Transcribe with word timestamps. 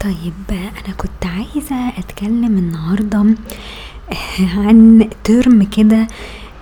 طيب 0.00 0.34
أنا 0.50 0.94
كنت 0.96 1.26
عايزة 1.26 1.88
أتكلم 1.98 2.58
النهاردة 2.58 3.24
عن 4.56 5.08
term 5.28 5.76
كده 5.76 6.06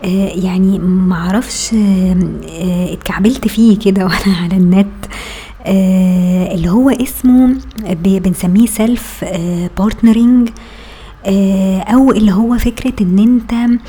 آه، 0.05 0.29
يعني 0.35 0.79
معرفش 0.79 1.75
آه، 1.75 2.93
اتكعبلت 2.93 3.49
فيه 3.49 3.79
كده 3.79 4.05
وأنا 4.07 4.37
على 4.37 4.57
النت 4.57 5.05
آه، 5.67 6.55
اللي 6.55 6.71
هو 6.71 6.91
اسمه 6.91 7.57
بنسميه 8.03 8.67
self 8.67 9.25
partnering 9.81 10.51
أو 11.93 12.13
اللي 12.13 12.33
هو 12.33 12.59
فكرة 12.59 13.03
إن 13.03 13.19
أنت 13.19 13.81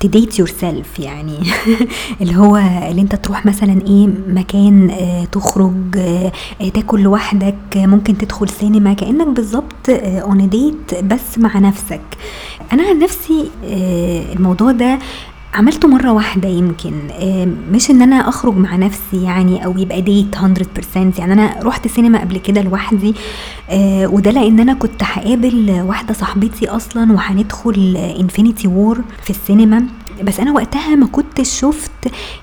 تديت 0.00 0.38
يور 0.38 0.48
سيلف 0.48 0.98
يعني. 0.98 1.38
اللي 2.20 2.36
هو 2.36 2.56
اللي 2.56 3.00
انت 3.02 3.14
تروح 3.14 3.46
مثلا 3.46 3.80
إيه 3.86 4.08
مكان 4.28 4.90
آه 4.90 5.24
تخرج 5.24 5.96
آه 5.98 6.32
تاكل 6.74 7.00
لوحدك 7.02 7.56
آه 7.76 7.86
ممكن 7.86 8.18
تدخل 8.18 8.48
سينما 8.48 8.92
كأنك 8.92 9.26
بالظبط 9.26 9.88
on 9.88 10.48
date 10.48 11.04
بس 11.04 11.38
مع 11.38 11.58
نفسك. 11.58 12.00
أنا 12.72 12.82
عن 12.88 12.98
نفسي 12.98 13.50
آه 13.64 14.32
الموضوع 14.32 14.72
ده 14.72 14.98
عملته 15.56 15.88
مرة 15.88 16.12
واحدة 16.12 16.48
يمكن. 16.48 16.92
مش 17.72 17.90
إن 17.90 18.02
أنا 18.02 18.28
أخرج 18.28 18.56
مع 18.56 18.76
نفسي 18.76 19.22
يعني 19.22 19.64
أو 19.64 19.78
يبقى 19.78 20.00
date 20.02 20.36
100% 20.36 20.38
يعني 21.18 21.32
أنا 21.32 21.56
رحت 21.62 21.88
سينما 21.88 22.20
قبل 22.20 22.38
كده 22.38 22.62
لوحدي 22.62 23.14
آه، 23.70 24.06
وده 24.06 24.30
لأن 24.30 24.60
أنا 24.60 24.74
كنت 24.74 25.02
هقابل 25.02 25.82
واحدة 25.86 26.14
صاحبتي 26.14 26.68
أصلا 26.68 27.12
وهندخل 27.12 27.96
Infinity 28.20 28.68
War 28.68 29.00
في 29.22 29.30
السينما 29.30 29.84
بس 30.22 30.40
أنا 30.40 30.52
وقتها 30.52 30.94
ما 30.94 31.06
كنتش 31.06 31.60
شفت 31.60 31.90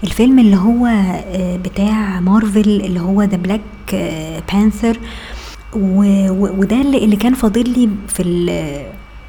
الفيلم 0.04 0.40
اللي 0.40 0.56
هو 0.58 0.86
آه، 0.86 1.58
بتاع 1.58 2.20
مارفل 2.20 2.82
اللي 2.86 3.00
هو 3.00 3.22
The 3.24 3.38
Black 3.38 3.62
Panther 4.54 5.00
وده 5.76 6.82
اللي 6.82 7.16
كان 7.16 7.34
فاضل 7.34 7.70
لي 7.70 7.90
في 8.08 8.24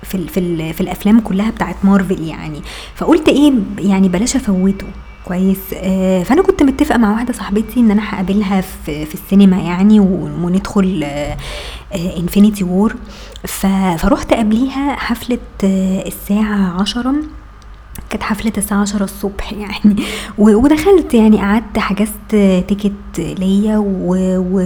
في 0.05 0.29
في, 0.29 0.73
في 0.73 0.81
الأفلام 0.81 1.21
كلها 1.21 1.51
بتاعت 1.51 1.77
مارفل 1.85 2.23
يعني. 2.23 2.63
فقلت 2.95 3.29
إيه 3.29 3.53
يعني 3.79 4.09
بلاش 4.09 4.37
أفوته. 4.37 4.87
كويس. 5.25 5.59
آه 5.75 6.23
فأنا 6.23 6.43
كنت 6.43 6.63
متفقة 6.63 6.99
مع 6.99 7.13
واحدة 7.13 7.33
صاحبتي 7.33 7.81
إن 7.81 7.91
أنا 7.91 8.03
هقابلها 8.15 8.61
في, 8.61 9.07
في 9.07 9.15
السينما 9.15 9.57
يعني 9.57 10.01
وندخل 10.01 11.01
آه 11.05 11.37
Infinity 11.95 12.65
War 12.65 12.95
فروحت 13.99 14.35
قبليها 14.35 14.97
حفلة 14.97 15.39
آه 15.65 16.07
الساعة 16.07 16.81
عشرة. 16.81 17.15
كانت 18.11 18.23
حفلة 18.23 18.53
الساعة 18.59 18.81
عشرة 18.81 19.05
الصبح 19.05 19.53
يعني. 19.53 19.97
ودخلت 20.39 21.15
يعني 21.15 21.37
قعدت 21.39 21.79
حجزت 21.79 22.31
تيكت 22.69 22.93
ليا 23.39 23.79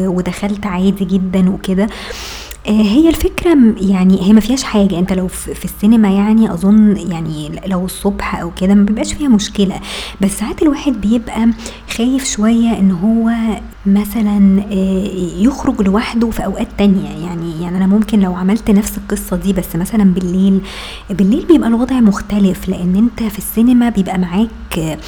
ودخلت 0.09 0.67
عادي 0.67 1.05
جدا 1.05 1.51
وكده. 1.51 1.87
آه، 2.69 2.71
هي 2.73 3.09
الفكرة 3.09 3.57
يعني 3.81 4.23
هي 4.23 4.33
ما 4.33 4.41
فيهاش 4.41 4.63
حاجة. 4.63 4.99
انت 4.99 5.13
لو 5.13 5.29
في 5.29 5.65
السينما 5.65 6.09
يعني 6.09 6.53
أظن 6.53 6.97
يعني 6.97 7.61
لو 7.67 7.85
الصبح 7.85 8.41
أو 8.41 8.51
كده 8.51 8.75
ما 8.75 8.85
بيبقاش 8.85 9.13
فيها 9.13 9.29
مشكلة. 9.29 9.81
بس 10.21 10.31
ساعات 10.39 10.63
الواحد 10.63 10.93
بيبقى 11.01 11.49
خايف 11.97 12.25
شوية 12.25 12.79
إن 12.79 12.91
هو 12.91 13.31
مثلا 13.87 14.63
آه، 14.73 15.09
يخرج 15.39 15.81
لوحده 15.83 16.31
في 16.31 16.45
أوقات 16.45 16.69
تانية. 16.79 17.09
يعني 17.27 17.63
يعني 17.63 17.77
أنا 17.77 17.87
ممكن 17.87 18.21
لو 18.21 18.35
عملت 18.35 18.71
نفس 18.71 18.99
القصة 18.99 19.37
دي 19.37 19.53
بس 19.53 19.77
مثلا 19.77 20.05
بالليل 20.05 20.61
بالليل 21.11 21.47
بيبقى 21.47 21.69
الوضع 21.69 22.01
مختلف. 22.01 22.69
لأن 22.69 22.97
أنت 22.97 23.23
في 23.33 23.39
السينما 23.39 23.89
بيبقى 23.89 24.19
معاك 24.19 24.99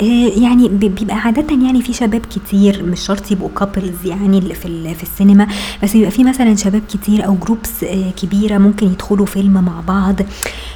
يعني 0.00 0.68
بيبقى 0.68 1.16
عادة 1.16 1.54
يعني 1.66 1.82
في 1.82 1.92
شباب 1.92 2.20
كتير 2.20 2.82
مش 2.82 3.00
شرط 3.00 3.30
يبقوا 3.32 3.48
couples 3.58 4.06
يعني 4.06 4.38
اللي 4.38 4.54
في 4.54 4.94
في 4.94 5.02
السينما 5.02 5.46
بس 5.82 5.92
بيبقى 5.92 6.10
في 6.10 6.24
مثلا 6.24 6.56
شباب 6.56 6.82
كتير 6.92 7.26
أو 7.26 7.34
groups 7.34 7.84
آه، 7.84 8.10
كبيرة 8.10 8.58
ممكن 8.58 8.86
يدخلوا 8.86 9.26
فيلم 9.26 9.52
مع 9.64 9.80
بعض. 9.88 10.14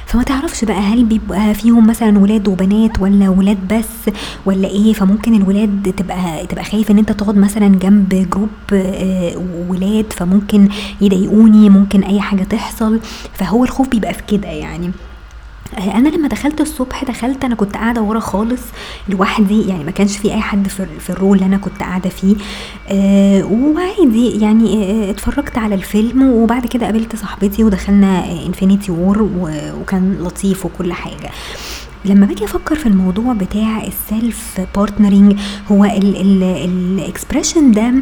فما 0.05 0.23
تعرفش 0.23 0.65
بقى 0.65 0.79
هل 0.79 1.05
بيبقى 1.05 1.53
فيهم 1.53 1.87
مثلا 1.87 2.19
ولاد 2.19 2.47
وبنات 2.47 2.99
ولا 2.99 3.29
ولاد 3.29 3.57
بس 3.73 4.13
ولا 4.45 4.67
إيه؟ 4.67 4.93
فممكن 4.93 5.35
الولاد 5.35 5.93
تبقى 5.97 6.47
تبقى 6.47 6.63
خايف 6.63 6.91
إن 6.91 6.97
أنت 6.97 7.11
تقعد 7.11 7.37
مثلا 7.37 7.67
جنب 7.67 8.27
group 8.33 8.49
آه، 8.73 9.41
ولاد 9.69 10.05
فممكن 10.13 10.67
يضايقوني 11.01 11.69
ممكن 11.69 12.03
أي 12.03 12.21
حاجة 12.21 12.43
تحصل. 12.43 12.99
فهو 13.33 13.63
الخوف 13.63 13.87
بيبقى 13.89 14.13
في 14.13 14.21
كده 14.27 14.47
يعني. 14.47 14.87
آه، 14.87 15.12
أنا 15.77 16.09
لما 16.09 16.27
دخلت 16.27 16.61
الصبح 16.61 17.03
دخلت 17.03 17.45
أنا 17.45 17.55
كنت 17.55 17.73
قاعدة 17.77 18.01
ورا 18.01 18.19
خالص 18.19 18.61
لوحدي 19.09 19.67
يعني 19.67 19.83
ما 19.83 19.91
كانش 19.91 20.17
في 20.17 20.33
أي 20.33 20.41
حد 20.41 20.67
في, 20.67 21.09
ال 21.09 21.16
row 21.16 21.37
اللي 21.37 21.45
أنا 21.47 21.57
كنت 21.57 21.79
قاعدة 21.79 22.09
فيه. 22.09 22.35
آه 22.89 23.43
وعادي 23.45 24.39
يعني 24.41 24.83
آه 24.91 25.09
اتفرجت 25.11 25.57
على 25.57 25.75
الفيلم 25.75 26.23
وبعد 26.23 26.65
كده 26.67 26.85
قابلت 26.85 27.15
صاحبتي 27.15 27.63
ودخلنا 27.63 28.31
Infinity 28.45 28.91
War 28.91 29.29
وكان 29.81 30.17
لطيف 30.21 30.65
وكل 30.65 30.93
حاجة. 30.93 31.29
لما 32.05 32.25
باجي 32.25 32.45
أفكر 32.45 32.75
في 32.75 32.85
الموضوع 32.85 33.33
بتاع 33.33 33.83
ال 33.83 34.61
self-partnering 34.75 35.39
هو 35.71 35.85
ال 35.85 36.02
expression 36.02 37.71
ده 37.71 37.93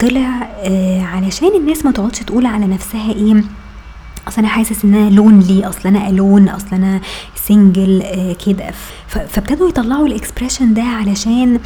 طلع 0.00 0.48
آه 0.62 1.02
علشان 1.02 1.48
الناس 1.56 1.84
ما 1.84 1.90
تقعدش 1.92 2.18
تقول 2.18 2.46
على 2.46 2.66
نفسها 2.66 3.12
إيه 3.12 3.44
اصل 4.28 4.38
أنا 4.38 4.48
حاسس 4.48 4.84
إن 4.84 4.94
أنا 4.94 5.10
lonely 5.10 5.68
اصل 5.68 5.88
أنا 5.88 6.08
alone 6.08 6.48
اصل 6.48 6.66
أنا 6.72 7.00
single 7.48 8.02
آه 8.02 8.32
كده. 8.46 8.70
فابتدوا 9.08 9.68
يطلعوا 9.68 10.06
ال 10.06 10.12
expression 10.12 10.74
ده 10.74 10.82
علشان 10.82 11.60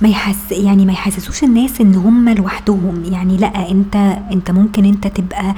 ما 0.00 0.08
يحس 0.08 0.52
يعني 0.52 0.86
ما 0.86 0.92
يحسسوش 0.92 1.44
الناس 1.44 1.80
إن 1.80 1.94
هم 1.94 2.28
لوحدهم. 2.28 3.02
يعني 3.12 3.36
لأ 3.36 3.70
أنت 3.70 3.96
أنت 4.32 4.50
ممكن 4.50 4.84
أنت 4.84 5.06
تبقى 5.06 5.54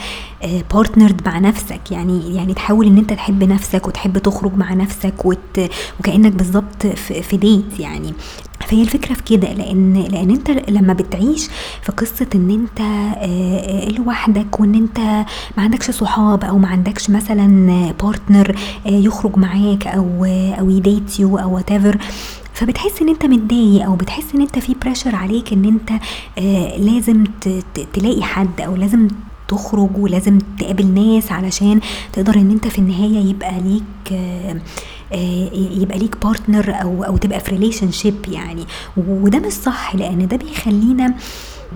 partnered 0.75 1.21
مع 1.27 1.39
نفسك. 1.39 1.81
يعني 1.91 2.35
يعني 2.37 2.55
تحاول 2.55 2.87
إن 2.87 2.99
أنت 2.99 3.13
تحب 3.13 3.45
نفسك 3.45 3.87
وتحب 3.87 4.19
تخرج 4.19 4.55
مع 4.57 4.75
نفسك 4.75 5.25
وت 5.25 5.61
وكأنك 6.01 6.33
بالظبط 6.33 6.87
في 7.23 7.37
date 7.37 7.81
يعني. 7.81 8.13
فهي 8.73 8.83
الفكرة 8.83 9.15
في 9.15 9.23
كده 9.23 9.53
لأن 9.53 9.95
لأن 9.95 10.31
أنت 10.31 10.51
لما 10.71 10.93
بتعيش 10.93 11.49
في 11.83 11.93
قصة 11.93 12.27
إن 12.35 12.51
أنت 12.51 12.81
آه، 13.19 13.89
لوحدك 13.89 14.61
وإن 14.61 14.75
أنت 14.75 14.99
ما 15.57 15.63
عندكش 15.63 15.91
صحاب 15.91 16.45
أو 16.45 16.59
ما 16.59 16.69
عندكش 16.69 17.11
مثلا 17.11 17.47
partner 18.03 18.57
آه، 18.87 18.91
يخرج 18.91 19.39
معاك 19.39 19.87
أو 19.87 20.25
أو 20.59 20.71
ي 20.71 20.81
date 20.81 21.21
you 21.21 21.39
أو 21.39 21.55
what 21.55 21.71
فبتحس 22.53 23.03
إن 23.03 23.09
أنت 23.09 23.27
متضايق 23.27 23.85
أو 23.85 23.95
بتحس 23.95 24.35
إن 24.35 24.41
أنت 24.41 24.59
في 24.59 24.75
pressure 24.83 25.17
عليك 25.17 25.53
إن 25.53 25.65
أنت 25.65 25.91
آه 26.39 26.77
لازم 26.77 27.25
تلاقي 27.95 28.23
حد 28.23 28.61
أو 28.61 28.77
لازم 28.77 29.09
تخرج 29.49 29.91
ولازم 29.97 30.39
تقابل 30.59 30.87
ناس 30.87 31.33
علشان 31.33 31.81
تقدر 32.13 32.35
إن 32.35 32.51
أنت 32.51 32.69
في 32.69 32.79
النهاية 32.79 33.31
يبقى 33.31 33.61
ليك 33.61 34.13
آه 34.13 34.51
آه 34.51 34.57
يبقى 35.81 35.99
ليك 35.99 36.17
partner 36.25 36.75
أو 36.83 37.05
أو 37.05 37.17
تبقى 37.17 37.41
في 37.41 37.51
relationship 37.51 38.15
يعني. 38.29 38.65
وده 38.97 39.39
مش 39.39 39.53
صح 39.53 39.95
لأن 39.95 40.29
ده 40.29 40.37
بيخلينا 40.37 41.07
آه 41.07 41.15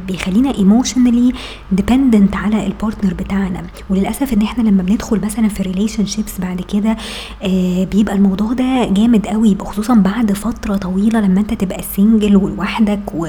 بيخلينا 0.06 0.54
emotionally 0.54 1.32
dependent 1.72 2.36
على 2.36 2.66
ال 2.66 2.72
partner 2.72 3.14
بتاعنا. 3.14 3.62
وللأسف 3.90 4.32
إن 4.32 4.42
إحنا 4.42 4.62
لما 4.68 4.82
بندخل 4.82 5.20
مثلا 5.24 5.48
في 5.48 5.62
relationships 5.62 6.40
بعد 6.40 6.60
كده 6.60 6.96
آه 7.42 7.84
بيبقى 7.84 8.14
الموضوع 8.14 8.52
ده 8.52 8.84
جامد 8.90 9.26
قوي 9.26 9.56
خصوصا 9.60 9.94
بعد 9.94 10.32
فترة 10.32 10.76
طويلة 10.76 11.20
لما 11.20 11.40
أنت 11.40 11.54
تبقى 11.54 11.82
single 11.96 12.36
ولوحدك 12.36 13.00
و 13.14 13.26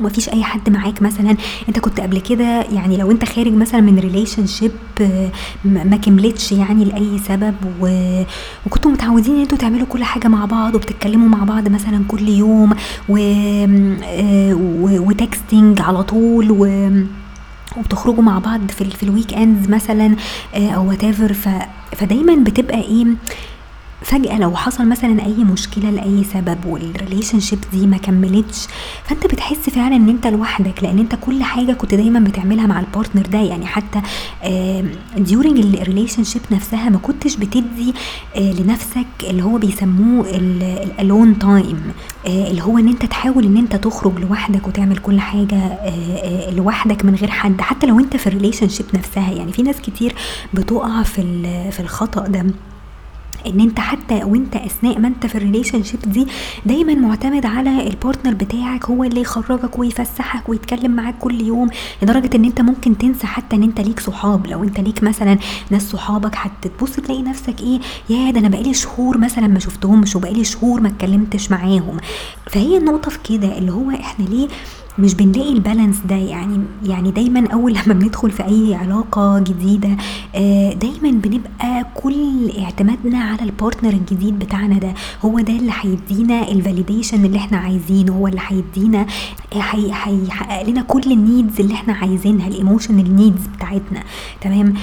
ومفيش 0.00 0.28
أي 0.28 0.44
حد 0.44 0.70
معاك 0.70 1.02
مثلا. 1.02 1.36
أنت 1.68 1.78
كنت 1.78 2.00
قبل 2.00 2.20
كده 2.20 2.62
يعني 2.62 2.96
لو 2.96 3.10
أنت 3.10 3.24
خارج 3.24 3.52
مثلا 3.52 3.80
من 3.80 3.98
relationship 3.98 4.72
ما 5.64 5.96
كملتش 5.96 6.52
يعني 6.52 6.84
لأي 6.84 7.18
سبب 7.18 7.54
و... 7.80 7.88
وكنتوا 8.66 8.90
متعودين 8.90 9.34
إن 9.34 9.40
أنتوا 9.40 9.58
تعملوا 9.58 9.86
كل 9.86 10.04
حاجة 10.04 10.28
مع 10.28 10.44
بعض 10.44 10.74
وبتتكلموا 10.74 11.28
مع 11.28 11.44
بعض 11.44 11.68
مثلا 11.68 12.04
كل 12.08 12.28
يوم 12.28 12.70
و... 13.08 13.14
و... 14.52 15.08
و 15.08 15.17
texting 15.17 15.80
على 15.80 16.02
طول 16.02 16.50
و... 16.50 16.90
وبتخرجوا 17.76 18.22
مع 18.22 18.38
بعض 18.38 18.60
في, 18.70 18.84
في 18.84 19.02
ال 19.02 19.34
weekends 19.34 19.68
مثلا 19.68 20.16
آه، 20.54 20.70
أو 20.70 20.88
what 20.88 21.04
f... 21.04 21.48
فدايما 21.96 22.34
بتبقى 22.44 22.80
إيه 22.80 23.06
فجأة 24.04 24.38
لو 24.38 24.56
حصل 24.56 24.88
مثلا 24.88 25.24
أي 25.26 25.44
مشكلة 25.44 25.90
لأي 25.90 26.24
سبب 26.24 26.58
وال 26.66 27.40
relationship 27.40 27.58
دي 27.72 27.86
ما 27.86 27.96
كملتش 27.96 28.66
فأنت 29.04 29.26
بتحس 29.26 29.70
فعلا 29.70 29.96
إن 29.96 30.08
أنت 30.08 30.26
لوحدك 30.26 30.82
لأن 30.82 30.98
أنت 30.98 31.14
كل 31.20 31.42
حاجة 31.42 31.72
كنت 31.72 31.94
دايما 31.94 32.20
بتعملها 32.20 32.66
مع 32.66 32.80
ال 32.80 32.85
partner 32.85 33.22
ده. 33.26 33.38
يعني 33.38 33.66
حتى 33.66 34.00
during 35.16 35.58
ال 35.58 36.24
relationship 36.24 36.42
نفسها 36.50 36.88
ما 36.88 36.98
كنتش 36.98 37.36
بتدي 37.36 37.94
آه، 38.36 38.52
لنفسك 38.52 39.06
اللي 39.22 39.42
هو 39.42 39.58
بيسموه 39.58 40.26
ال 40.30 40.48
alone 40.48 41.38
time 41.38 41.82
آه، 42.26 42.50
اللي 42.50 42.62
هو 42.62 42.78
إن 42.78 42.88
أنت 42.88 43.04
تحاول 43.06 43.44
إن 43.44 43.56
أنت 43.56 43.76
تخرج 43.76 44.18
لوحدك 44.18 44.66
وتعمل 44.68 44.96
كل 44.96 45.20
حاجة 45.20 45.56
آه، 45.56 46.50
لوحدك 46.50 47.04
من 47.04 47.14
غير 47.14 47.30
حد. 47.30 47.60
حتى 47.60 47.86
لو 47.86 48.00
أنت 48.00 48.16
في 48.16 48.26
ال 48.26 48.68
relationship 48.68 48.86
نفسها 48.94 49.32
يعني 49.32 49.52
في 49.52 49.62
ناس 49.62 49.80
كتير 49.80 50.14
بتقع 50.54 51.02
في 51.02 51.22
في 51.70 51.80
الخطأ 51.80 52.26
ده. 52.26 52.46
إن 53.46 53.60
أنت 53.60 53.80
حتى 53.80 54.14
وأنت 54.24 54.56
أثناء 54.56 54.98
ما 54.98 55.08
أنت 55.08 55.26
في 55.26 55.34
ال 55.34 55.82
relationship 55.82 56.00
دي 56.06 56.26
دايما 56.66 56.94
معتمد 56.94 57.46
على 57.46 57.86
ال 57.88 57.94
partner 57.94 58.34
بتاعك 58.34 58.84
هو 58.84 59.04
اللي 59.04 59.20
يخرجك 59.20 59.78
ويفسحك 59.78 60.48
ويتكلم 60.48 60.90
معاك 60.90 61.14
كل 61.18 61.40
يوم 61.40 61.68
لدرجة 62.02 62.36
إن 62.36 62.44
أنت 62.44 62.60
ممكن 62.60 62.98
تنسى 62.98 63.26
حتى 63.26 63.56
إن 63.56 63.62
أنت 63.62 63.80
ليك 63.80 64.00
صحاب. 64.00 64.46
لو 64.46 64.64
أنت 64.64 64.80
ليك 64.80 65.02
مثلا 65.02 65.38
ناس 65.70 65.90
صحابك 65.90 66.34
هتبص 66.36 66.90
تلاقي 66.92 67.22
نفسك 67.22 67.60
إيه 67.60 67.80
يا 68.10 68.30
ده 68.30 68.40
أنا 68.40 68.48
بقالي 68.48 68.74
شهور 68.74 69.18
مثلا 69.18 69.46
ما 69.46 69.58
شفتهمش 69.58 70.16
وبقالي 70.16 70.44
شهور 70.44 70.80
ما 70.80 70.88
اتكلمتش 70.88 71.50
معاهم. 71.50 71.96
فهي 72.50 72.76
النقطة 72.76 73.10
في 73.10 73.18
كده 73.28 73.58
اللي 73.58 73.72
هو 73.72 73.90
إحنا 73.90 74.24
ليه 74.24 74.48
مش 74.98 75.14
بنلاقي 75.14 75.52
ال 75.52 75.58
balance 75.58 75.96
ده 76.08 76.14
يعني 76.16 76.58
يعني 76.84 77.10
دايما 77.10 77.48
أول 77.52 77.72
لما 77.72 77.94
بندخل 77.94 78.30
في 78.30 78.44
أي 78.44 78.74
علاقة 78.74 79.38
جديدة 79.38 79.96
آه، 80.34 80.72
دايما 80.72 81.10
بنبقى 81.10 81.86
كل 81.94 82.50
اعتمادنا 82.62 83.18
على 83.18 83.42
ال 83.42 83.48
partner 83.48 83.90
الجديد 83.92 84.38
بتاعنا 84.38 84.78
ده. 84.78 84.94
هو 85.24 85.40
ده 85.40 85.52
اللي 85.52 85.72
هيدينا 85.80 86.48
ال 86.48 86.55
validation 86.55 87.24
اللي 87.24 87.38
إحنا 87.38 87.58
عايزينه 87.58 88.12
هو 88.12 88.26
اللي 88.26 88.40
هيدينا 88.48 89.06
هيحقق 89.54 90.62
لنا 90.68 90.82
كل 90.82 91.12
ال 91.12 91.20
needs 91.20 91.60
اللي 91.60 91.74
إحنا 91.74 91.92
عايزينها 91.94 92.48
ال 92.48 92.55
emotional 92.55 93.16
needs 93.16 93.46
بتاعتنا. 93.56 94.02
تمام؟ 94.40 94.74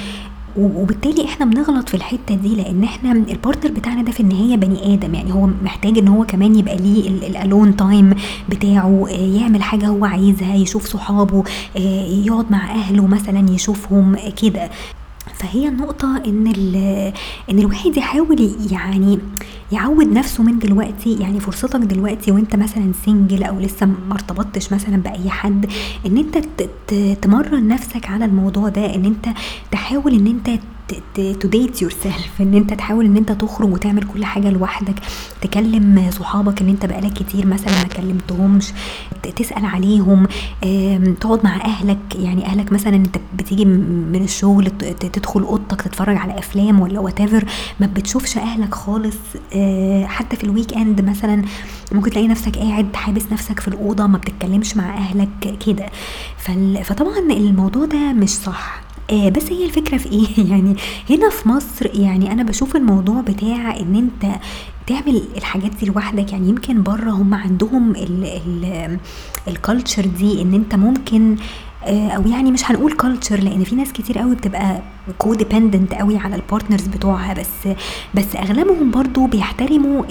وبالتالي 0.57 1.25
إحنا 1.25 1.45
بنغلط 1.45 1.89
في 1.89 1.95
الحتة 1.95 2.35
دي 2.35 2.55
لأن 2.55 2.83
إحنا 2.83 3.11
ال 3.11 3.19
partner 3.19 3.71
بتاعنا 3.71 4.01
ده 4.03 4.11
في 4.11 4.19
النهاية 4.19 4.55
بني 4.55 4.93
آدم. 4.93 5.13
يعني 5.15 5.33
هو 5.33 5.49
محتاج 5.63 5.97
ان 5.97 6.07
هو 6.07 6.25
كمان 6.25 6.55
يبقى 6.55 6.77
ليه 6.77 7.09
ال 7.09 7.20
alone 7.20 7.75
time 7.75 8.13
بتاعه 8.49 9.05
آه، 9.09 9.37
يعمل 9.41 9.63
حاجة 9.63 9.87
هو 9.87 10.05
عايزها 10.05 10.55
يشوف 10.55 10.85
صحابه 10.85 11.43
آه، 11.77 12.05
يقعد 12.25 12.51
مع 12.51 12.71
أهله 12.71 13.07
مثلا 13.07 13.49
يشوفهم 13.51 14.15
كده. 14.41 14.69
فهي 15.39 15.67
النقطة 15.67 16.17
إن 16.27 16.47
إن 17.49 17.59
الواحد 17.59 17.97
يحاول 17.97 18.51
يعني 18.71 19.19
يعود 19.71 20.07
نفسه 20.07 20.43
من 20.43 20.59
دلوقتي 20.59 21.13
يعني 21.13 21.39
فرصتك 21.39 21.79
دلوقتي 21.79 22.31
وأنت 22.31 22.55
مثلا 22.55 22.91
single 23.05 23.43
أو 23.43 23.59
لسه 23.59 23.85
ما 23.85 24.13
ارتبطتش 24.13 24.73
مثلا 24.73 24.97
بأي 24.97 25.29
حد 25.29 25.65
إن 26.05 26.17
أنت 26.17 26.37
تمرن 27.21 27.67
نفسك 27.67 28.09
على 28.09 28.25
الموضوع 28.25 28.69
ده 28.69 28.95
إن 28.95 29.05
أنت 29.05 29.29
تحاول 29.71 30.13
إن 30.13 30.27
أنت 30.27 30.61
to 31.13 31.47
date 31.47 31.81
yourself 31.81 32.41
إن 32.41 32.53
أنت 32.53 32.73
تحاول 32.73 33.05
إن 33.05 33.17
أنت 33.17 33.31
تخرج 33.31 33.73
وتعمل 33.73 34.03
كل 34.03 34.25
حاجة 34.25 34.49
لوحدك 34.49 34.95
تكلم 35.41 36.09
صحابك 36.11 36.61
اللي 36.61 36.71
أنت 36.71 36.85
بقالك 36.85 37.13
كتير 37.13 37.45
مثلا 37.45 37.73
ما 37.73 37.83
كلمتهمش 37.87 38.73
تسأل 39.35 39.65
عليهم 39.65 40.27
تقعد 41.21 41.39
مع 41.43 41.55
أهلك 41.65 41.99
يعني 42.15 42.45
أهلك 42.45 42.71
مثلا 42.71 42.95
أنت 42.95 43.17
بتيجي 43.37 43.65
من 43.65 44.23
الشغل 44.23 44.69
تدخل 44.99 45.41
أوضتك 45.41 45.81
تتفرج 45.81 46.17
على 46.17 46.39
أفلام 46.39 46.79
ولا 46.79 46.99
what 46.99 47.19
ما 47.79 47.87
بتشوفش 47.95 48.37
أهلك 48.37 48.75
خالص 48.75 49.15
آه، 49.53 50.05
حتى 50.05 50.35
في 50.35 50.43
ال 50.43 50.73
weekend 50.73 51.01
مثلا 51.01 51.41
ممكن 51.91 52.11
تلاقي 52.11 52.27
نفسك 52.27 52.57
قاعد 52.57 52.95
حابس 52.95 53.23
نفسك 53.31 53.59
في 53.59 53.67
الأوضة 53.67 54.07
ما 54.07 54.17
بتتكلمش 54.17 54.77
مع 54.77 54.97
أهلك 54.97 55.29
كده. 55.65 55.85
فطبعا 56.83 57.19
الموضوع 57.19 57.85
ده 57.85 58.13
مش 58.13 58.29
صح. 58.29 58.81
آه 59.09 59.29
بس 59.29 59.51
هي 59.51 59.65
الفكرة 59.65 59.97
في 59.97 60.11
إيه؟ 60.11 60.27
يعني 60.51 60.75
هنا 61.09 61.29
في 61.29 61.49
مصر 61.49 61.99
يعني 61.99 62.31
أنا 62.31 62.43
بشوف 62.43 62.75
الموضوع 62.75 63.21
بتاع 63.21 63.79
إن 63.79 63.95
أنت 63.95 64.35
تعمل 64.87 65.23
الحاجات 65.37 65.71
دي 65.79 65.85
لوحدك. 65.85 66.31
يعني 66.33 66.49
يمكن 66.49 66.83
بره 66.83 67.11
هم 67.11 67.33
عندهم 67.33 67.93
ال 69.47 69.54
culture 69.55 70.05
دي 70.05 70.41
إن 70.41 70.53
أنت 70.53 70.75
ممكن 70.75 71.35
آه، 71.35 71.37
أو 71.87 72.27
يعني 72.27 72.51
مش 72.51 72.71
هنقول 72.71 72.91
culture 72.91 73.39
لأن 73.39 73.63
في 73.63 73.75
ناس 73.75 73.93
كتير 73.93 74.17
قوي 74.19 74.35
بتبقى 74.35 74.81
codependent 75.17 75.93
قوي 75.93 76.17
على 76.17 76.35
ال 76.35 76.41
partners 76.41 76.87
بتوعها 76.87 77.33
بس 77.33 77.75
بس 78.13 78.35
أغلبهم 78.35 78.91
برضو 78.91 79.25
بيحترموا 79.25 80.03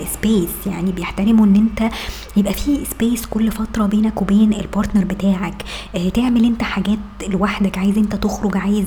ال 0.00 0.08
space 0.08 0.48
يعني 0.66 0.92
بيحترموا 0.92 1.46
إن 1.46 1.54
أنت 1.56 1.92
يبقى 2.36 2.52
في 2.52 2.84
space 2.84 3.26
كل 3.26 3.50
فترة 3.50 3.86
بينك 3.86 4.22
وبين 4.22 4.52
ال 4.54 4.60
partner 4.60 5.04
بتاعك. 5.04 5.62
آه 5.96 6.08
تعمل 6.08 6.44
أنت 6.44 6.62
حاجات 6.62 6.98
لوحدك 7.28 7.78
عايز 7.78 7.98
أنت 7.98 8.14
تخرج 8.16 8.56
عايز 8.56 8.86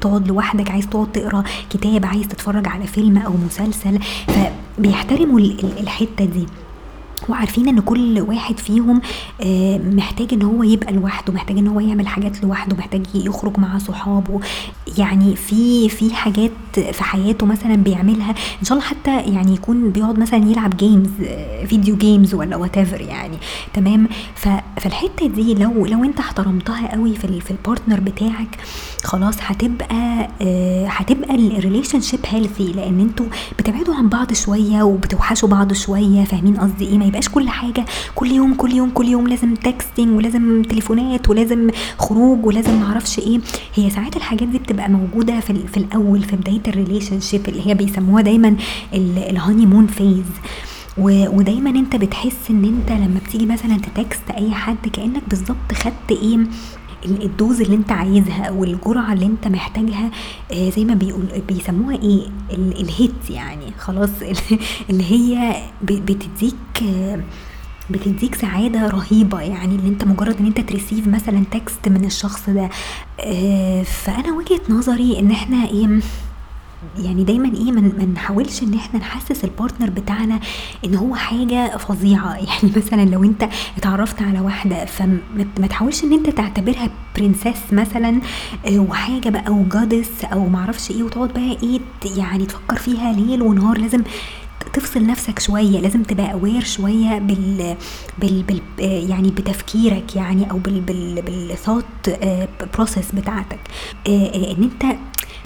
تقعد 0.00 0.28
لوحدك 0.28 0.70
عايز 0.70 0.86
تقعد 0.86 1.12
تقرأ 1.12 1.44
كتاب 1.70 2.06
عايز 2.06 2.28
تتفرج 2.28 2.68
على 2.68 2.86
فيلم 2.86 3.18
أو 3.18 3.32
مسلسل. 3.46 3.98
فبيحترموا 4.28 5.38
الحتة 5.80 6.24
دي. 6.24 6.46
وعارفين 7.28 7.68
إن 7.68 7.80
كل 7.80 8.20
واحد 8.20 8.58
فيهم 8.58 9.00
آه، 9.40 9.78
محتاج 9.78 10.32
إن 10.32 10.42
هو 10.42 10.62
يبقى 10.62 10.92
لوحده 10.92 11.32
محتاج 11.32 11.58
إن 11.58 11.66
هو 11.66 11.80
يعمل 11.80 12.08
حاجات 12.08 12.42
لوحده 12.42 12.76
محتاج 12.76 13.06
يخرج 13.14 13.58
مع 13.58 13.78
صحابه. 13.78 14.40
يعني 14.98 15.36
في 15.36 15.88
في 15.88 16.14
حاجات 16.14 16.50
في 16.92 17.04
حياته 17.04 17.46
مثلا 17.46 17.74
بيعملها 17.74 18.30
إن 18.30 18.64
شاء 18.64 18.78
الله 18.78 18.88
حتى 18.88 19.20
يعني 19.20 19.54
يكون 19.54 19.90
بيقعد 19.90 20.18
مثلا 20.18 20.50
يلعب 20.50 20.76
games 20.76 21.10
video 21.66 21.96
games 21.96 22.34
ولا 22.34 22.56
what 22.56 22.76
يعني. 22.76 23.36
تمام؟ 23.74 24.08
فالحتة 24.76 25.26
دي 25.26 25.54
لو 25.54 25.86
لو 25.86 26.04
أنت 26.04 26.18
احترمتها 26.18 26.92
قوي 26.92 27.14
في 27.16 27.40
في 27.40 27.50
ال 27.50 27.56
partner 27.56 28.00
بتاعك 28.00 28.58
خلاص 29.04 29.34
هتبقى 29.40 30.28
آه، 30.42 30.86
هتبقى 30.88 31.34
ال 31.34 32.00
relationship 32.00 32.20
healthy 32.26 32.72
لأن 32.72 33.00
أنتوا 33.00 33.26
بتبعدوا 33.58 33.94
عن 33.94 34.08
بعض 34.08 34.32
شوية 34.32 34.82
وبتوحشوا 34.82 35.48
بعض 35.48 35.72
شوية 35.72 36.24
فاهمين 36.24 36.56
قصدي 36.56 36.86
إيه؟ 36.86 36.98
ما 37.04 37.08
يبقاش 37.08 37.28
كل 37.28 37.48
حاجة 37.48 37.84
كل 38.14 38.30
يوم 38.32 38.54
كل 38.54 38.72
يوم 38.72 38.90
كل 38.90 39.08
يوم 39.08 39.28
لازم 39.28 39.54
texting 39.54 40.16
ولازم 40.16 40.62
تليفونات 40.62 41.28
ولازم 41.30 41.70
خروج 41.98 42.46
ولازم 42.46 42.80
معرفش 42.80 43.18
إيه. 43.18 43.40
هي 43.74 43.90
ساعات 43.90 44.16
الحاجات 44.16 44.48
دي 44.48 44.58
بتبقى 44.58 44.88
موجودة 44.90 45.40
في, 45.40 45.54
في 45.66 45.76
الأول 45.76 46.22
في 46.22 46.36
بداية 46.36 46.60
الريليشن 46.68 47.20
شيب 47.20 47.48
اللي 47.48 47.66
هي 47.66 47.74
بيسموها 47.74 48.22
دايما 48.22 48.56
ال 48.94 49.66
honeymoon 49.66 49.86
phase 49.86 50.24
ودايما 50.98 51.70
انت 51.70 51.96
بتحس 51.96 52.50
ان 52.50 52.64
انت 52.64 52.90
لما 52.92 53.20
بتيجي 53.26 53.46
مثلا 53.46 53.78
ت 53.78 53.88
text 53.88 54.30
أي 54.30 54.50
حد 54.50 54.88
كأنك 54.92 55.22
بالظبط 55.28 55.72
خدت 55.72 56.10
إيه 56.10 56.38
ال 57.04 57.15
dose 57.15 57.60
اللي 57.60 57.76
انت 57.76 57.92
عايزها 57.92 58.44
أو 58.44 58.64
الجرعه 58.64 59.12
اللي 59.12 59.26
انت 59.26 59.48
محتاجها 59.48 60.10
آه 60.52 60.70
زي 60.70 60.84
ما 60.84 60.94
بيقول 60.94 61.26
بيسموها 61.48 61.94
إيه؟ 62.02 62.26
ال 62.50 62.70
hit 62.70 63.30
يعني. 63.30 63.72
خلاص 63.78 64.10
اللي 64.90 65.04
هي 65.10 65.56
بتديك 65.82 66.84
بتديك 67.90 68.34
سعادة 68.34 68.86
رهيبة 68.88 69.40
يعني 69.40 69.74
ان 69.74 69.86
انت 69.86 70.04
مجرد 70.04 70.36
ان 70.40 70.46
انت 70.46 70.60
ت 70.60 70.66
receive 70.66 71.06
مثلا 71.08 71.44
text 71.50 71.88
من 71.88 72.04
الشخص 72.04 72.50
ده. 72.50 72.70
آه 73.20 73.82
فأنا 73.82 74.32
وجهة 74.32 74.60
نظري 74.68 75.18
إن 75.18 75.30
إحنا 75.30 75.64
إيه 75.68 76.00
يعني 76.98 77.24
دايما 77.24 77.52
إيه 77.56 77.72
ما 77.72 78.04
نحاولش 78.04 78.62
إن 78.62 78.74
إحنا 78.74 79.00
نحسس 79.00 79.44
ال 79.44 79.50
partner 79.50 79.90
بتاعنا 79.90 80.40
إن 80.84 80.94
هو 80.94 81.14
حاجة 81.14 81.76
فظيعة. 81.76 82.34
يعني 82.48 82.72
مثلا 82.76 83.04
لو 83.04 83.24
أنت 83.24 83.48
اتعرفت 83.76 84.22
على 84.22 84.40
واحدة 84.40 84.84
فما 84.84 85.66
تحاولش 85.70 86.04
إن 86.04 86.12
أنت 86.12 86.30
تعتبرها 86.30 86.90
princess 87.18 87.72
مثلا 87.72 88.20
آه، 88.66 88.78
وحاجة 88.78 89.28
بقى 89.28 89.52
و 89.52 89.61
goddess 89.61 90.24
أو 90.24 90.46
معرفش 90.48 90.90
إيه 90.90 91.02
وتقعد 91.02 91.28
بقى 91.28 91.56
إيه 91.62 91.80
يعني 92.16 92.46
تفكر 92.46 92.76
فيها 92.76 93.12
ليل 93.12 93.42
ونهار. 93.42 93.78
لازم 93.78 94.02
تفصل 94.72 95.06
نفسك 95.06 95.38
شوية 95.38 95.80
لازم 95.80 96.02
تبقى 96.02 96.32
aware 96.32 96.64
شوية 96.64 97.18
بال, 97.18 97.76
بال, 98.18 98.42
بال 98.42 98.60
يعني 99.10 99.30
بتفكيرك 99.30 100.16
يعني 100.16 100.50
أو 100.50 100.58
بال 100.58 100.80
بال 100.80 101.22
بال 101.22 101.36
thought 101.36 101.84
process 102.74 103.12
بتاعتك. 103.12 103.58
آه، 104.08 104.52
إن 104.56 104.62
أنت 104.62 104.96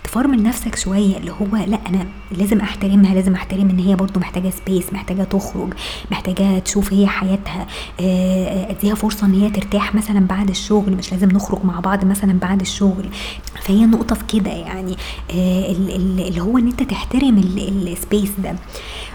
تفرمل 0.09 0.43
نفسك 0.43 0.77
شوية 0.77 1.17
اللي 1.17 1.31
هو 1.31 1.57
لأ 1.67 1.79
أنا 1.88 2.07
لازم 2.38 2.61
أحترمها 2.61 3.15
لازم 3.15 3.35
أحترم 3.35 3.71
إن 3.71 3.79
هي 3.79 3.97
برضو 3.97 4.21
محتاجة 4.21 4.50
space 4.50 4.93
محتاجة 4.93 5.23
تخرج 5.23 5.75
محتاجة 6.11 6.59
تشوف 6.59 6.93
هي 6.93 7.07
حياتها 7.07 7.67
آه، 8.00 8.71
أديها 8.71 8.95
فرصة 8.95 9.27
إن 9.27 9.35
هي 9.35 9.50
ترتاح 9.50 9.95
مثلا 9.95 10.21
بعد 10.21 10.49
الشغل 10.50 10.93
مش 10.93 11.12
لازم 11.12 11.29
نخرج 11.29 11.65
مع 11.65 11.81
بعض 11.81 12.05
مثلا 12.05 12.38
بعد 12.38 12.61
الشغل. 12.61 13.09
فهي 13.62 13.87
نقطة 13.87 14.15
في 14.15 14.25
كده 14.38 14.50
يعني 14.50 14.97
آه، 15.31 15.73
اللي 15.73 16.41
هو 16.43 16.59
إن 16.59 16.67
أنت 16.67 16.83
تحترم 16.83 17.38
ال 17.38 17.54
space 17.54 18.31
ده. 18.38 18.55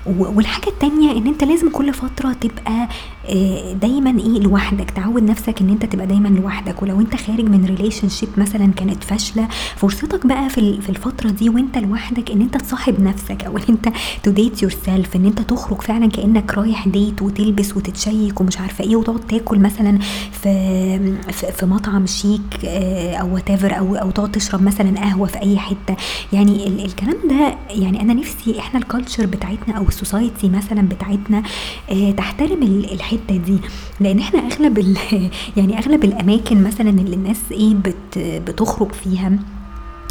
والحاجة 0.06 0.68
التانية 0.68 1.12
إن 1.12 1.28
أنت 1.28 1.44
لازم 1.44 1.70
كل 1.70 1.94
فترة 1.94 2.34
تبقى 2.34 2.88
آه، 3.30 3.74
دايما 3.74 4.10
إيه 4.20 4.40
لوحدك. 4.40 4.92
تعود 4.92 5.24
نفسك 5.24 5.62
إن 5.62 5.70
أنت 5.70 5.86
تبقى 5.86 6.08
دايما 6.08 6.28
لوحدك. 6.28 6.82
ولو 6.84 7.02
أنت 7.02 7.16
خارج 7.16 7.50
من 7.50 7.66
relationship 7.66 8.30
مثلا 8.38 8.72
كانت 8.76 9.04
فاشلة 9.04 9.48
فرصتك 9.76 10.26
بقى 10.26 10.50
في 10.50 10.82
في 10.84 10.90
الفترة 10.90 11.30
دي 11.30 11.50
وانت 11.50 11.78
لوحدك 11.78 12.32
ان 12.32 12.42
انت 12.42 12.58
تصاحب 12.58 13.02
نفسك 13.02 13.44
أو 13.44 13.58
ان 13.58 13.64
انت 13.70 13.90
to 14.24 14.32
date 14.32 14.64
yourself 14.64 15.16
ان 15.16 15.26
انت 15.26 15.42
تخرج 15.42 15.82
فعلا 15.82 16.10
كأنك 16.10 16.58
رايح 16.58 16.88
date 16.88 17.22
وتلبس 17.22 17.78
وتتشيك 17.78 18.42
ومش 18.42 18.58
عارفة 18.58 18.84
إيه 18.84 18.96
وتقعد 18.96 19.20
تاكل 19.20 19.60
مثلا 19.60 20.00
في 20.32 21.14
في 21.32 21.66
مطعم 21.66 22.06
شيك 22.06 22.66
آه، 22.66 23.16
أو 23.16 23.34
what 23.34 23.50
أو 23.64 23.96
أو 23.96 24.12
تقعد 24.12 24.32
تشرب 24.32 24.62
مثلا 24.62 25.00
قهوة 25.00 25.28
في 25.28 25.42
أي 25.42 25.58
حتة. 25.58 25.96
يعني 26.34 26.68
الكلام 26.68 27.18
ده 27.30 27.56
يعني 27.70 28.02
أنا 28.02 28.14
نفسي 28.14 28.60
إحنا 28.60 28.80
ال 28.80 28.85
culture 28.85 29.26
بتاعتنا 29.26 29.78
أو 29.78 29.84
ال 29.88 29.95
society 29.95 30.50
مثلا 30.50 30.82
بتاعتنا 30.82 31.44
آه، 31.92 32.12
تحترم 32.12 32.64
الحتة 32.64 33.38
دي. 33.38 33.58
لأن 34.00 34.20
إحنا 34.20 34.40
أغلب 34.40 34.98
يعني 35.58 35.80
أغلب 35.80 36.04
الأماكن 36.04 36.64
مثلا 36.64 36.90
اللي 36.90 37.16
الناس 37.16 37.42
إيه 37.52 37.74
بت 37.74 38.18
بتخرج 38.18 38.92
فيها 38.92 39.40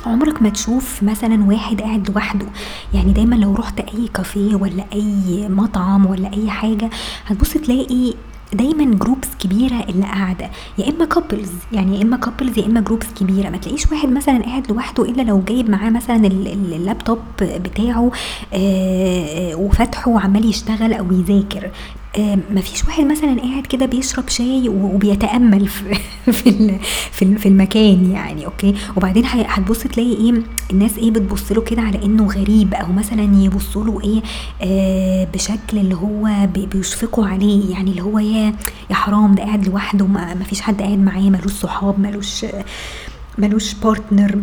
عمرك 0.06 0.42
ما 0.42 0.48
تشوف 0.48 1.02
مثلا 1.02 1.44
واحد 1.44 1.80
قاعد 1.80 2.10
لوحده؟ 2.10 2.46
يعني 2.94 3.12
دايما 3.12 3.34
لو 3.34 3.54
رحت 3.54 3.80
أي 3.80 4.08
كافيه 4.14 4.54
ولا 4.54 4.84
أي 4.92 5.48
مطعم 5.48 6.06
ولا 6.06 6.32
أي 6.32 6.50
حاجة 6.50 6.90
هتبص 7.26 7.52
تلاقي 7.52 8.14
دايما 8.52 8.94
groups 8.94 9.28
كبيرة 9.38 9.84
اللي 9.88 10.02
قاعدة. 10.06 10.50
يا 10.78 10.88
إما 10.88 11.04
couples 11.04 11.50
يعني 11.72 11.96
يا 11.98 12.02
إما 12.02 12.16
couples 12.16 12.58
يا 12.58 12.66
إما 12.66 12.80
groups 12.80 13.06
كبيرة. 13.20 13.50
ما 13.50 13.56
تلاقيش 13.56 13.92
واحد 13.92 14.08
مثلا 14.08 14.42
قاعد 14.42 14.70
لوحده 14.72 15.04
إلا 15.04 15.22
لو 15.22 15.42
جايب 15.48 15.70
معاه 15.70 15.90
مثلا 15.90 16.16
اللابتوب 16.26 17.18
بتاعه 17.42 18.10
آه، 18.54 19.54
وفتحه 19.54 20.10
وعمال 20.10 20.44
يشتغل 20.50 20.92
أو 20.92 21.06
يذاكر. 21.12 21.70
مفيش 22.50 22.84
واحد 22.84 23.04
مثلا 23.04 23.40
قاعد 23.40 23.66
كده 23.66 23.86
بيشرب 23.86 24.28
شاي 24.28 24.68
وبيتأمل 24.68 25.68
في 25.68 25.94
في 27.12 27.38
في 27.38 27.48
المكان 27.48 28.10
يعني 28.10 28.46
okay؟ 28.46 28.74
وبعدين 28.96 29.24
هتبص 29.26 29.78
تلاقي 29.78 30.12
إيه 30.12 30.42
الناس 30.70 30.98
إيه 30.98 31.10
بتبص 31.10 31.52
له 31.52 31.60
كده 31.62 31.82
على 31.82 32.04
إنه 32.04 32.26
غريب 32.26 32.74
أو 32.74 32.92
مثلا 32.92 33.22
يبصوا 33.44 33.84
له 33.84 34.00
إيه 34.04 34.22
آه 34.62 35.24
بشكل 35.34 35.78
اللي 35.78 35.94
هو 35.94 36.48
بيشفقوا 36.72 37.26
عليه 37.26 37.70
يعني 37.72 37.90
اللي 37.90 38.02
هو 38.02 38.18
يا 38.18 38.54
يا 38.90 38.94
حرام 38.94 39.34
ده 39.34 39.42
قاعد 39.42 39.68
لوحده 39.68 40.06
ما 40.06 40.44
فيش 40.44 40.60
حد 40.60 40.82
قاعد 40.82 40.98
معاه 40.98 41.30
ملوش 41.30 41.52
صحاب 41.52 42.00
ملوش 42.00 42.46
ملوش 43.38 43.74
partner 43.74 44.38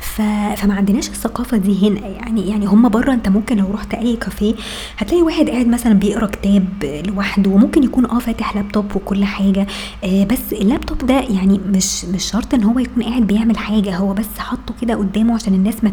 ف... 0.00 0.22
فما 0.56 0.74
عندناش 0.74 1.08
الثقافة 1.08 1.56
دي 1.56 1.88
هنا. 1.88 2.06
يعني 2.06 2.48
يعني 2.48 2.66
هم 2.66 2.88
بره 2.88 3.12
انت 3.12 3.28
ممكن 3.28 3.56
لو 3.56 3.70
رحت 3.74 3.94
أي 3.94 4.16
كافيه 4.16 4.54
هتلاقي 4.96 5.22
واحد 5.22 5.50
قاعد 5.50 5.66
مثلا 5.68 5.92
بيقرأ 5.92 6.26
كتاب 6.26 6.68
لوحده 7.06 7.50
وممكن 7.50 7.82
يكون 7.82 8.06
آه 8.06 8.18
فاتح 8.18 8.56
لابتوب 8.56 8.96
وكل 8.96 9.24
حاجة 9.24 9.66
آه 10.04 10.24
بس 10.24 10.52
اللابتوب 10.52 10.98
ده 11.06 11.14
يعني 11.20 11.60
مش 11.72 12.04
مش 12.04 12.24
شرط 12.30 12.54
إن 12.54 12.62
هو 12.62 12.78
يكون 12.78 13.02
قاعد 13.02 13.22
بيعمل 13.26 13.58
حاجة 13.58 13.96
هو 13.96 14.12
بس 14.14 14.38
حاطه 14.38 14.74
كده 14.82 14.94
قدامه 14.94 15.34
عشان 15.34 15.54
الناس 15.54 15.84
ما 15.84 15.92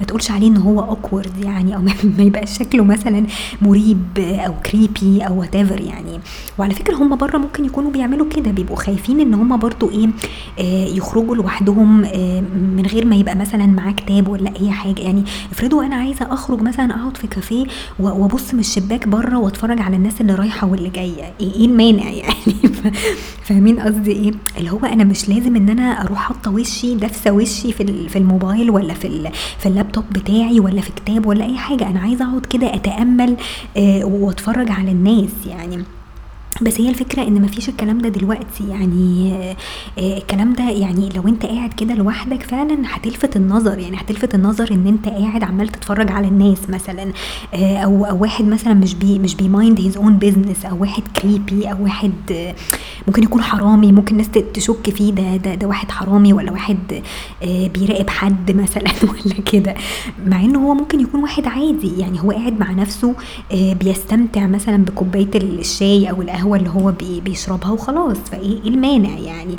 ما 0.00 0.06
تقولش 0.06 0.30
عليه 0.30 0.48
إن 0.48 0.56
هو 0.56 0.80
awkward 0.80 1.44
يعني 1.44 1.76
أو 1.76 1.80
ما 2.18 2.22
يبقاش 2.22 2.58
شكله 2.58 2.84
مثلا 2.84 3.26
مريب 3.62 4.18
أو 4.18 4.54
creepy 4.66 5.22
أو 5.26 5.40
what 5.40 5.54
يعني. 5.54 6.20
وعلى 6.58 6.74
فكرة 6.74 6.94
هم 6.94 7.16
بره 7.16 7.38
ممكن 7.38 7.64
يكونوا 7.64 7.90
بيعملوا 7.90 8.26
كده 8.36 8.50
بيبقوا 8.50 8.76
خايفين 8.76 9.20
إن 9.20 9.34
هم 9.34 9.56
برضو 9.56 9.90
إيه 9.90 10.08
آه 10.58 10.86
يخرجوا 10.86 11.36
لوحدهم 11.36 12.04
آه 12.04 12.40
من 12.76 12.86
غير 12.92 13.04
ما 13.06 13.16
يبقى 13.16 13.31
مثلا 13.34 13.66
معاه 13.66 13.92
كتاب 13.92 14.28
ولا 14.28 14.52
أي 14.60 14.70
حاجة. 14.70 15.00
يعني 15.00 15.24
افرضوا 15.52 15.84
أنا 15.84 15.96
عايزة 15.96 16.32
أخرج 16.34 16.62
مثلا 16.62 16.94
أقعد 16.94 17.16
في 17.16 17.26
كافيه 17.26 17.66
وأبص 17.98 18.54
من 18.54 18.60
الشباك 18.60 19.08
بره 19.08 19.38
وأتفرج 19.38 19.80
على 19.80 19.96
الناس 19.96 20.20
اللي 20.20 20.34
رايحة 20.34 20.66
واللي 20.66 20.88
جاية. 20.88 21.32
إيه, 21.40 21.52
إيه 21.54 21.66
المانع 21.66 22.10
يعني؟ 22.22 22.54
فاهمين 23.42 23.80
قصدي 23.80 24.12
إيه؟ 24.12 24.32
اللي 24.58 24.70
هو 24.70 24.78
أنا 24.84 25.04
مش 25.04 25.28
لازم 25.28 25.56
إن 25.56 25.68
أنا 25.68 26.02
أروح 26.02 26.18
حاطه 26.18 26.50
وشي 26.50 26.94
دافسة 26.94 27.30
وشي 27.32 27.72
في 27.72 28.08
في 28.08 28.18
الموبايل 28.18 28.70
ولا 28.70 28.94
في 28.94 29.30
في 29.58 29.66
اللابتوب 29.66 30.04
بتاعي 30.12 30.60
ولا 30.60 30.80
في 30.80 30.90
كتاب 30.92 31.26
ولا 31.26 31.44
أي 31.44 31.56
حاجة. 31.58 31.86
أنا 31.90 32.00
عايزة 32.00 32.24
أقعد 32.30 32.46
كده 32.46 32.74
أتأمل 32.74 33.36
آه 33.76 34.04
وأتفرج 34.04 34.70
على 34.70 34.90
الناس 34.92 35.30
يعني. 35.46 35.84
بس 36.62 36.80
هي 36.80 36.88
الفكرة 36.88 37.22
إن 37.22 37.42
مفيش 37.42 37.68
الكلام 37.68 37.98
ده 37.98 38.08
دلوقتي. 38.08 38.68
يعني 38.68 39.32
آه 39.98 40.18
الكلام 40.18 40.52
ده 40.52 40.70
يعني 40.70 41.08
لو 41.16 41.28
أنت 41.28 41.46
قاعد 41.46 41.72
كده 41.72 41.94
لوحدك 41.94 42.42
فعلا 42.42 42.78
هتلفت 42.86 43.36
النظر. 43.36 43.78
يعني 43.78 43.96
هتلفت 43.96 44.34
النظر 44.34 44.70
إن 44.72 44.86
أنت 44.86 45.08
قاعد 45.08 45.42
عمال 45.44 45.68
تتفرج 45.68 46.10
على 46.12 46.28
الناس 46.28 46.58
مثلا 46.70 47.12
آه 47.54 47.76
أو 47.78 48.04
أو 48.04 48.22
واحد 48.22 48.44
مثلا 48.44 48.74
مش 48.74 48.94
بي 48.94 49.18
مش 49.18 49.34
بي 49.34 49.49
mind 49.49 49.80
his 49.80 49.96
own 49.96 50.16
business 50.18 50.64
أو 50.64 50.80
واحد 50.80 51.02
creepy 51.22 51.72
أو 51.72 51.82
واحد 51.84 52.12
آه 52.30 52.54
ممكن 53.06 53.22
يكون 53.22 53.42
حرامي 53.42 53.92
ممكن 53.92 54.12
الناس 54.12 54.30
تشك 54.54 54.90
فيه 54.90 55.12
ده 55.12 55.36
ده, 55.36 55.54
ده 55.54 55.66
واحد 55.66 55.90
حرامي 55.90 56.32
ولا 56.32 56.52
واحد 56.52 57.02
آه 57.42 57.66
بيراقب 57.68 58.10
حد 58.10 58.50
مثلا 58.62 58.90
ولا 59.02 59.34
كده. 59.52 59.74
مع 60.26 60.40
انه 60.40 60.58
هو 60.66 60.74
ممكن 60.74 61.00
يكون 61.00 61.20
واحد 61.22 61.46
عادي. 61.46 61.98
يعني 62.00 62.20
هو 62.20 62.30
قاعد 62.30 62.60
مع 62.60 62.72
نفسه 62.72 63.14
آه 63.52 63.72
بيستمتع 63.72 64.46
مثلا 64.46 64.76
بكوباية 64.76 65.28
الشاي 65.34 66.10
أو 66.10 66.22
القهوة 66.22 66.51
القهوه 66.56 66.94
اللي 66.98 67.14
هو 67.14 67.20
بيشربها 67.20 67.70
وخلاص. 67.70 68.16
فإيه 68.18 68.60
المانع 68.60 69.18
يعني؟ 69.18 69.56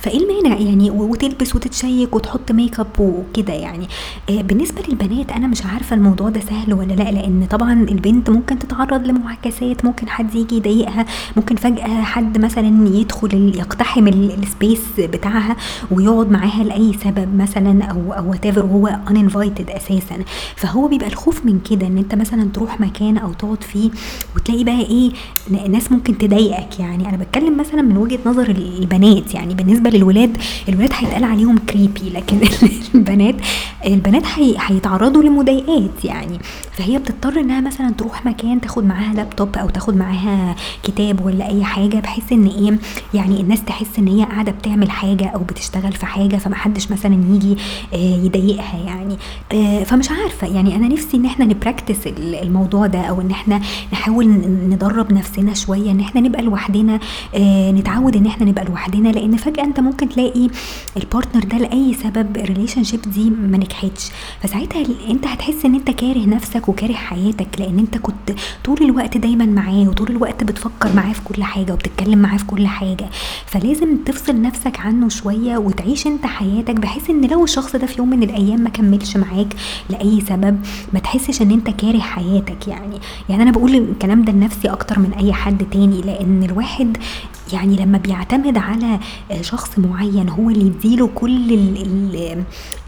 فإيه 0.00 0.18
المانع 0.18 0.56
يعني 0.58 0.90
وتلبس 0.90 1.56
وتتشيك 1.56 2.14
وتحط 2.16 2.52
make 2.52 2.80
up 2.80 2.86
وكده 3.00 3.52
يعني؟ 3.52 3.88
آه 4.30 4.42
بالنسبة 4.42 4.82
للبنات 4.88 5.32
أنا 5.32 5.46
مش 5.46 5.66
عارفة 5.66 5.96
الموضوع 5.96 6.28
ده 6.28 6.40
سهل 6.40 6.74
ولا 6.74 6.92
لأ 6.92 7.10
لأن 7.10 7.46
طبعا 7.50 7.72
البنت 7.72 8.30
ممكن 8.30 8.58
تتعرض 8.58 9.06
لمعاكسات 9.06 9.84
ممكن 9.84 10.08
حد 10.08 10.34
يجي 10.34 10.56
يضايقها 10.56 11.06
ممكن 11.36 11.56
فجأة 11.56 12.02
حد 12.02 12.38
مثلا 12.38 12.88
يدخل 12.88 13.52
يقتحم 13.56 14.08
ال 14.08 14.20
space 14.20 14.80
بتاعها 14.98 15.56
ويقعد 15.90 16.30
معاها 16.30 16.64
لأي 16.64 16.92
سبب 17.04 17.36
مثلا 17.36 17.84
أو 17.84 18.12
أو 18.12 18.30
what 18.30 18.46
وهو 18.58 18.98
uninvited 19.10 19.70
أساسا. 19.70 20.16
فهو 20.56 20.88
بيبقى 20.88 21.06
الخوف 21.08 21.44
من 21.46 21.60
كده 21.70 21.86
إن 21.86 21.98
أنت 21.98 22.14
مثلا 22.14 22.48
تروح 22.54 22.80
مكان 22.80 23.16
أو 23.18 23.32
تقعد 23.32 23.62
فيه 23.62 23.90
وتلاقي 24.36 24.64
بقى 24.64 24.80
إيه 24.80 25.10
ناس 25.68 25.92
ممكن 25.92 26.18
تضايقك 26.18 26.80
يعني. 26.80 27.08
أنا 27.08 27.16
بتكلم 27.16 27.56
مثلا 27.56 27.82
من 27.82 27.96
وجهة 27.96 28.18
نظر 28.26 28.48
البنات 28.50 29.34
يعني. 29.34 29.54
بالنسبة 29.54 29.79
للولاد 29.88 30.36
الولاد 30.68 30.90
هيتقال 30.94 31.24
عليهم 31.24 31.58
كريبي 31.58 32.10
لكن 32.14 32.40
البنات 32.94 33.34
البنات 33.86 34.22
هيتعرضوا 34.68 35.22
لمضايقات 35.22 36.04
يعني. 36.04 36.38
فهي 36.72 36.98
بتضطر 36.98 37.40
إنها 37.40 37.60
مثلا 37.60 37.90
تروح 37.90 38.26
مكان 38.26 38.60
تاخد 38.60 38.84
معاها 38.84 39.14
لابتوب 39.14 39.56
أو 39.56 39.68
تاخد 39.68 39.96
معاها 39.96 40.56
كتاب 40.82 41.24
ولا 41.24 41.48
أي 41.48 41.64
حاجة 41.64 41.96
بحيث 41.96 42.32
إن 42.32 42.46
إيه 42.46 42.78
يعني 43.14 43.40
الناس 43.40 43.64
تحس 43.64 43.98
إن 43.98 44.08
هي 44.08 44.24
قاعدة 44.24 44.52
بتعمل 44.52 44.90
حاجة 44.90 45.26
أو 45.28 45.38
بتشتغل 45.40 45.92
في 45.92 46.06
حاجة 46.06 46.36
فمحدش 46.36 46.90
مثلا 46.90 47.14
يجي 47.30 47.56
آه، 47.94 47.96
يضايقها 48.24 48.78
يعني. 48.86 49.16
آه، 49.52 49.84
فمش 49.84 50.10
عارفة 50.10 50.46
يعني. 50.46 50.76
أنا 50.76 50.88
نفسي 50.88 51.16
إن 51.16 51.24
إحنا 51.24 51.44
ن 51.44 51.50
practice 51.50 51.98
الموضوع 52.18 52.86
ده 52.86 53.00
أو 53.00 53.20
إن 53.20 53.30
إحنا 53.30 53.60
نحاول 53.92 54.26
ندرب 54.70 55.12
نفسنا 55.12 55.54
شوية 55.54 55.90
إن 55.90 56.00
إحنا 56.00 56.20
نبقى 56.20 56.42
لوحدنا 56.42 57.00
آه، 57.34 57.70
نتعود 57.70 58.16
إن 58.16 58.26
إحنا 58.26 58.46
نبقى 58.46 58.64
لوحدنا 58.64 59.08
لأن 59.08 59.36
فجأة 59.36 59.64
انت 59.70 59.80
ممكن 59.80 60.08
تلاقي 60.08 60.48
ال 60.96 61.02
partner 61.02 61.44
ده 61.44 61.58
لأي 61.58 61.94
سبب 61.94 62.36
ال 62.36 62.84
relationship 62.84 63.00
دي 63.02 63.30
ما 63.30 63.58
نجحتش. 63.58 64.08
فساعتها 64.42 64.84
انت 65.10 65.26
هتحس 65.26 65.64
ان 65.64 65.74
انت 65.74 65.90
كاره 65.90 66.26
نفسك 66.26 66.68
وكاره 66.68 66.92
حياتك 66.92 67.48
لأن 67.58 67.78
انت 67.78 67.98
كنت 67.98 68.32
طول 68.64 68.78
الوقت 68.82 69.16
دايما 69.16 69.46
معاه 69.46 69.88
وطول 69.88 70.08
الوقت 70.10 70.44
بتفكر 70.44 70.92
معاه 70.96 71.12
في 71.12 71.20
كل 71.24 71.42
حاجة 71.42 71.72
وبتتكلم 71.72 72.18
معاه 72.18 72.36
في 72.36 72.44
كل 72.44 72.66
حاجة. 72.66 73.06
فلازم 73.46 73.96
تفصل 74.06 74.42
نفسك 74.42 74.80
عنه 74.80 75.08
شوية 75.08 75.56
وتعيش 75.58 76.06
انت 76.06 76.26
حياتك 76.26 76.74
بحيث 76.74 77.10
ان 77.10 77.24
لو 77.26 77.44
الشخص 77.44 77.76
ده 77.76 77.86
في 77.86 77.98
يوم 77.98 78.10
من 78.10 78.22
الأيام 78.22 78.60
ما 78.60 78.70
كملش 78.70 79.16
معاك 79.16 79.54
لأي 79.90 80.20
سبب 80.20 80.60
ما 80.92 81.00
تحسش 81.00 81.42
ان 81.42 81.50
انت 81.50 81.70
كاره 81.70 81.98
حياتك 82.00 82.68
يعني. 82.68 82.98
يعني 83.28 83.42
أنا 83.42 83.50
بقول 83.50 83.74
الكلام 83.74 84.22
ده 84.24 84.32
لنفسي 84.32 84.68
أكتر 84.68 84.98
من 84.98 85.12
أي 85.12 85.32
حد 85.32 85.64
تاني 85.72 86.00
لأن 86.00 86.42
الواحد 86.42 86.96
يعني 87.52 87.76
لما 87.76 87.98
بيعتمد 87.98 88.58
على 88.58 88.98
شخص 89.40 89.78
معين 89.78 90.28
هو 90.28 90.50
اللي 90.50 90.66
يديله 90.66 91.06
كل 91.14 91.52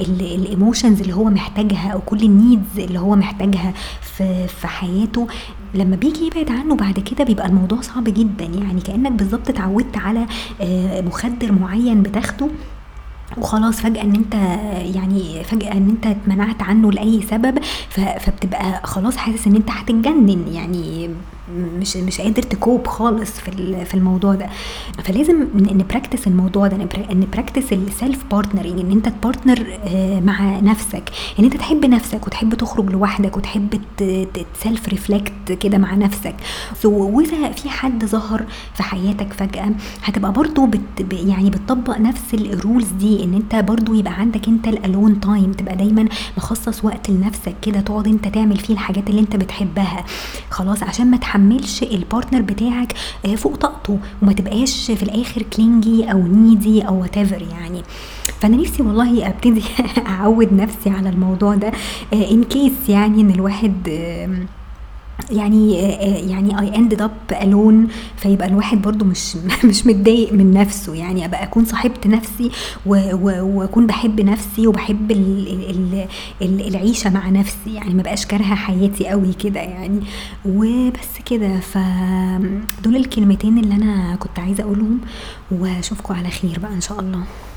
ال 0.01 0.12
emotions 0.12 1.01
اللي 1.01 1.13
هو 1.15 1.25
محتاجها 1.25 1.89
أو 1.93 2.01
كل 2.01 2.23
ال 2.23 2.32
needs 2.32 2.79
اللي 2.79 2.99
هو 2.99 3.17
محتاجها 3.17 3.73
في 4.03 4.47
في 4.49 4.67
حياته 4.67 5.27
لما 5.75 5.97
بيجي 5.97 6.27
يبعد 6.27 6.51
عنه 6.51 6.77
بعد 6.77 6.99
كده 7.01 7.25
بيبقى 7.25 7.47
الموضوع 7.47 7.81
صعب 7.81 8.05
جدا. 8.05 8.45
يعني 8.45 8.81
كأنك 8.81 9.13
بالظبط 9.13 9.49
اتعودت 9.49 9.97
على 9.97 10.27
آه، 10.61 11.01
مخدر 11.01 11.53
معين 11.53 12.03
بتاخده 12.03 12.49
وخلاص 13.39 13.81
فجأة 13.81 14.03
إن 14.03 14.15
أنت 14.15 14.35
يعني 14.97 15.45
فجأة 15.45 15.73
إن 15.73 15.89
أنت 15.89 16.07
اتمنعت 16.07 16.63
عنه 16.63 16.93
لأي 16.93 17.23
سبب 17.31 17.59
فبتبقى 17.91 18.81
خلاص 18.85 19.17
حاسس 19.17 19.47
إن 19.47 19.57
أنت 19.57 19.71
هتتجنن. 19.71 20.45
يعني 20.53 21.11
مش 21.51 21.97
مش 21.97 22.21
قادر 22.21 22.43
ت 22.43 22.52
cope 22.52 22.87
خالص 22.87 23.31
في 23.31 23.85
في 23.85 23.95
الموضوع 23.95 24.35
ده. 24.35 24.47
فلازم 25.05 25.47
ن 25.55 25.63
practice 25.63 26.27
الموضوع 26.27 26.67
ده 26.67 26.89
ن 27.13 27.19
practice 27.19 27.73
ال 27.73 28.25
self-partnering 28.31 28.81
إن 28.81 28.91
أنت 28.91 29.09
ت 29.09 29.16
partner 29.16 29.67
آه، 29.85 30.21
مع 30.21 30.61
نفسك. 30.61 31.03
إن 31.39 31.45
أنت 31.45 31.57
تحب 31.57 31.85
نفسك 31.87 32.27
وتحب 32.27 32.55
تخرج 32.55 32.91
لوحدك 32.91 33.37
وتحب 33.37 33.81
ت 34.55 34.62
self 34.62 34.89
reflect 34.89 35.53
كده 35.61 35.79
مع 35.79 35.95
نفسك. 35.95 36.35
وإذا 36.85 37.53
في 37.53 37.71
حد 37.71 38.05
ظهر 38.05 38.45
في 38.75 38.83
حياتك 38.83 39.33
فجأة 39.33 39.71
هتبقى 40.05 40.33
برضو 40.33 40.67
بت 40.67 40.81
يعني 41.13 41.51
بتطبق 41.51 41.99
نفس 41.99 42.35
ال 42.35 42.44
rules 42.44 42.89
دي 42.89 43.25
إن 43.25 43.35
أنت 43.35 43.55
برضو 43.55 43.95
يبقى 43.95 44.13
عندك 44.13 44.49
أنت 44.49 44.69
ال 44.69 44.77
alone 44.77 45.21
time 45.21 45.53
تبقى 45.53 45.77
دايما 45.77 46.09
مخصص 46.37 46.85
وقت 46.85 47.11
لنفسك 47.11 47.55
كده 47.63 47.81
تقعد 47.81 48.07
أنت 48.09 48.29
تعمل 48.29 48.57
فيه 48.57 48.75
الحاجات 48.75 49.11
اللي 49.11 49.21
أنت 49.21 49.37
بتحبها. 49.37 50.05
خلاص 50.51 50.83
عشان 50.83 51.11
ما 51.11 51.17
تحملش 51.33 51.83
ال 51.83 51.90
partner 51.90 52.43
بتاعك 52.43 52.95
آه، 53.27 53.35
فوق 53.35 53.57
طاقته 53.57 53.99
وما 54.23 54.33
تبقاش 54.33 54.91
في 54.91 55.03
الآخر 55.03 55.43
clingy 55.43 56.13
أو 56.13 56.19
needy 56.27 56.83
أو 56.83 57.01
what 57.01 57.17
يعني. 57.17 57.83
فأنا 58.41 58.57
نفسي 58.57 58.83
والله 58.83 59.29
أبتدي 59.29 59.63
أعود 60.07 60.53
نفسي 60.53 60.91
على 60.91 61.09
الموضوع 61.09 61.55
ده 61.55 61.73
ان 62.13 62.41
آه، 62.41 62.45
كيس 62.45 62.89
يعني 62.89 63.21
إن 63.21 63.31
الواحد 63.31 63.89
يعني 65.31 65.75
يعني 66.31 66.57
I 66.57 66.75
ended 66.75 66.99
up 67.03 67.35
alone 67.43 67.91
فيبقى 68.17 68.49
الواحد 68.49 68.83
برضه 68.83 69.05
مش 69.07 69.37
مش 69.69 69.87
متضايق 69.87 70.33
من 70.33 70.51
نفسه. 70.51 70.95
يعني 70.95 71.25
أبقى 71.25 71.43
أكون 71.43 71.65
صاحبت 71.65 72.07
نفسي 72.07 72.51
وأكون 72.87 73.87
باحب 73.87 74.21
نفسي 74.21 74.67
وباحب 74.67 75.11
ال 75.11 75.49
ال 75.71 76.07
ال 76.43 76.67
العيشة 76.69 77.11
مع 77.11 77.29
نفسي. 77.29 77.75
يعني 77.75 77.95
ما 77.95 78.01
ابقاش 78.01 78.27
كارهة 78.27 78.55
حياتي 78.55 79.13
أوي 79.13 79.33
كده 79.33 79.61
يعني. 79.61 80.01
وبس 80.47 81.09
كده 81.27 81.61
فدول 81.61 82.97
الكلمتين 82.97 83.59
اللي 83.59 83.75
أنا 83.75 84.17
كنت 84.17 84.39
عايزة 84.39 84.63
أقولهم. 84.65 84.99
وأشوفكم 85.51 86.15
على 86.15 86.29
خير 86.31 86.59
بقى 86.63 86.73
إن 86.73 86.81
شاء 86.81 87.01
الله. 87.01 87.25